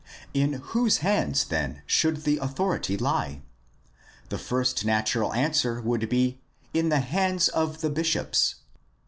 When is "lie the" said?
2.97-4.39